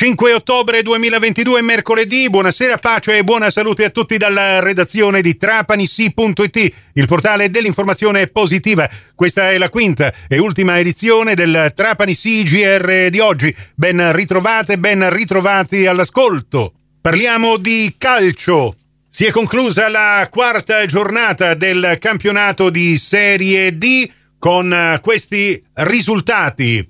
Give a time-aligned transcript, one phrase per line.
[0.00, 2.30] 5 ottobre 2022, mercoledì.
[2.30, 8.88] Buonasera, pace e buona salute a tutti dalla redazione di trapanisi.it, il portale dell'informazione positiva.
[9.14, 13.54] Questa è la quinta e ultima edizione del Trapani CGR di oggi.
[13.74, 16.72] Ben ritrovate, ben ritrovati all'ascolto.
[16.98, 18.74] Parliamo di calcio.
[19.06, 26.88] Si è conclusa la quarta giornata del campionato di Serie D con questi risultati.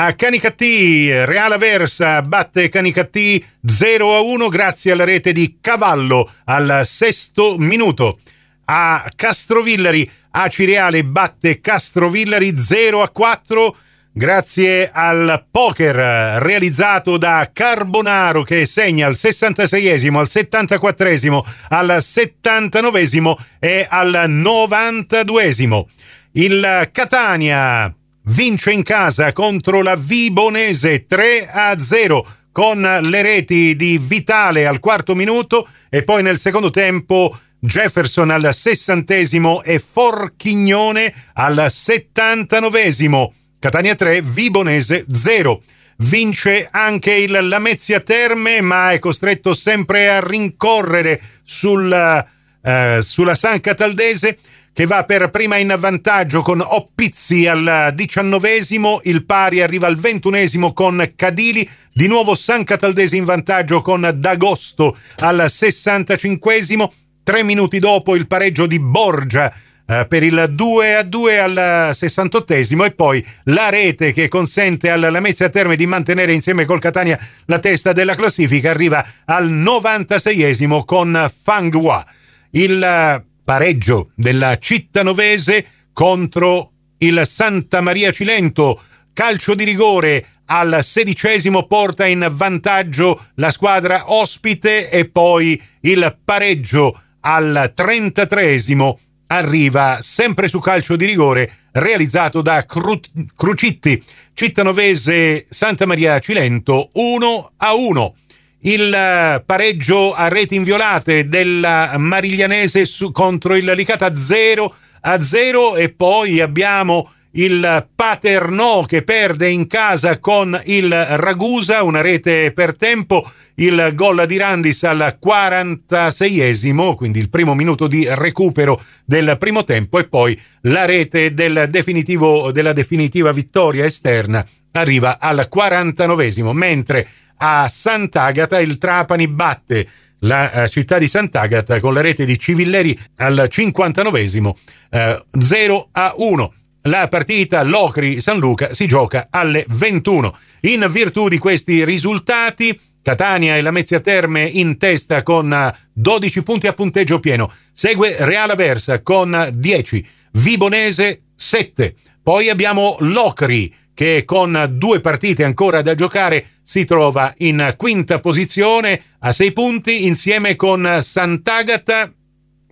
[0.00, 6.82] A Canicattì, Real Aversa batte Canicattì 0 a 1 grazie alla rete di Cavallo al
[6.84, 8.20] sesto minuto.
[8.66, 13.76] A Castrovillari, Acireale batte Castrovillari 0 a 4
[14.12, 15.96] grazie al poker
[16.42, 25.86] realizzato da Carbonaro che segna al 66esimo, al 74esimo, al 79esimo e al 92esimo.
[26.34, 27.92] Il Catania
[28.28, 34.80] vince in casa contro la Vibonese 3 a 0 con le reti di Vitale al
[34.80, 43.32] quarto minuto e poi nel secondo tempo Jefferson al sessantesimo e Forchignone al settantanovesimo.
[43.58, 45.62] Catania 3, Vibonese 0.
[45.98, 52.26] Vince anche il Lamezia Terme, ma è costretto sempre a rincorrere sul,
[52.68, 54.36] eh, sulla San Cataldese
[54.74, 60.72] che va per prima in vantaggio con Oppizzi al diciannovesimo, il pari arriva al ventunesimo
[60.72, 66.92] con Cadili, di nuovo San Cataldese in vantaggio con D'Agosto al sessantacinquesimo,
[67.24, 69.52] tre minuti dopo il pareggio di Borgia
[69.84, 75.10] eh, per il 2 a 2 al 68 e poi la rete che consente alla
[75.10, 81.28] Lamezia Terme di mantenere insieme col Catania la testa della classifica arriva al 96esimo con
[81.42, 82.06] Fanghua.
[82.50, 88.80] Il pareggio della Cittanovese contro il Santa Maria Cilento.
[89.12, 96.98] Calcio di rigore al sedicesimo porta in vantaggio la squadra ospite e poi il pareggio
[97.20, 103.00] al trentatreesimo arriva sempre su calcio di rigore realizzato da Cru-
[103.36, 104.02] Crucitti.
[104.32, 108.14] Cittanovese Santa Maria Cilento 1 a 1
[108.60, 115.76] il eh, pareggio a reti inviolate della Mariglianese su, contro il Licata 0 a 0
[115.76, 122.74] e poi abbiamo il Paternò che perde in casa con il Ragusa, una rete per
[122.74, 129.64] tempo, il gol di Randis al 46esimo, quindi il primo minuto di recupero del primo
[129.64, 137.06] tempo e poi la rete del della definitiva vittoria esterna arriva al 49esimo, mentre
[137.38, 139.88] a Sant'Agata il Trapani batte
[140.20, 146.14] la uh, città di Sant'Agata con la rete di Civilleri al 59esimo uh, 0 a
[146.16, 146.52] 1.
[146.82, 150.36] La partita Locri-San Luca si gioca alle 21.
[150.62, 156.66] In virtù di questi risultati, Catania e la Mezzia Terme in testa con 12 punti
[156.66, 157.52] a punteggio pieno.
[157.72, 161.94] Segue Real Aversa con 10, Vibonese 7.
[162.22, 169.02] Poi abbiamo Locri che con due partite ancora da giocare si trova in quinta posizione
[169.18, 172.08] a sei punti insieme con Sant'Agata,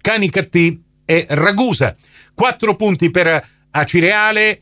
[0.00, 1.96] Canicattì e Ragusa.
[2.32, 4.60] Quattro punti per Acireale,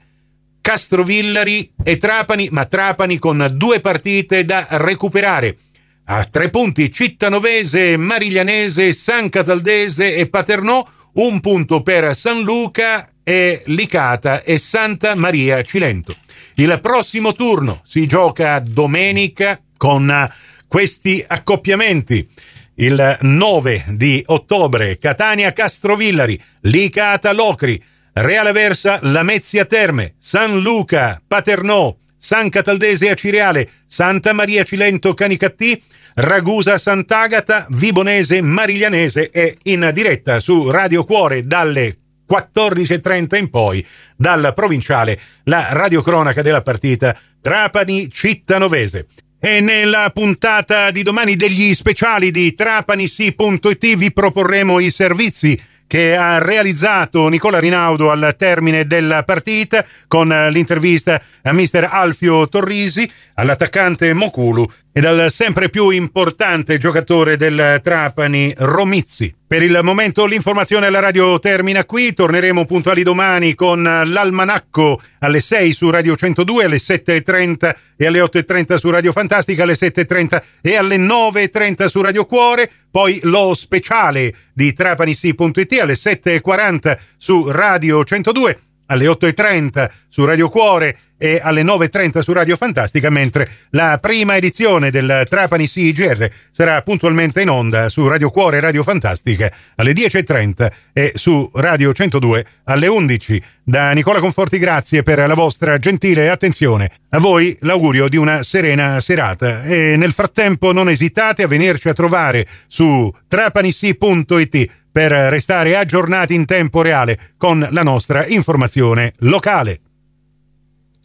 [0.63, 5.59] Castrovillari e Trapani, ma Trapani con due partite da recuperare.
[6.05, 10.83] A tre punti Cittanovese, Mariglianese, San Cataldese e Paternò,
[11.17, 16.15] un punto per San Luca e Licata e Santa Maria Cilento.
[16.57, 20.31] Il prossimo turno si gioca domenica con
[20.69, 22.29] questi accoppiamenti.
[22.77, 31.95] Il 9 di ottobre Catania Castrovillari, Licata Locri, Reale Versa Lamezia Terme, San Luca Paternò,
[32.17, 35.83] San Cataldese Acireale, Santa Maria Cilento Canicattì,
[36.15, 41.99] Ragusa Sant'Agata, Vibonese Mariglianese e in diretta su Radio Cuore dalle
[42.29, 43.87] 14.30 in poi
[44.17, 49.07] dal provinciale la radiocronaca della partita Trapani Cittanovese.
[49.39, 56.39] E nella puntata di domani degli speciali di trapanisi.it vi proporremo i servizi che ha
[56.39, 64.67] realizzato Nicola Rinaudo al termine della partita con l'intervista a mister Alfio Torrisi, all'attaccante Mokulu
[64.97, 69.35] e dal sempre più importante giocatore del Trapani Romizzi.
[69.45, 75.73] Per il momento l'informazione alla radio termina qui, torneremo puntuali domani con l'almanacco alle 6
[75.73, 80.97] su Radio 102, alle 7.30 e alle 8.30 su Radio Fantastica, alle 7.30 e alle
[80.97, 89.07] 9.30 su Radio Cuore, poi lo speciale di trapanisi.it alle 7.40 su Radio 102 alle
[89.07, 95.25] 8.30 su Radio Cuore e alle 9.30 su Radio Fantastica, mentre la prima edizione del
[95.29, 101.13] Trapani CIGR sarà puntualmente in onda su Radio Cuore e Radio Fantastica alle 10.30 e
[101.15, 103.43] su Radio 102 alle 11.
[103.63, 106.91] Da Nicola Conforti grazie per la vostra gentile attenzione.
[107.11, 111.95] A voi l'augurio di una serena serata e nel frattempo non esitate a venirci a
[111.95, 119.81] trovare su trapanissi.it per restare aggiornati in tempo reale con la nostra informazione locale.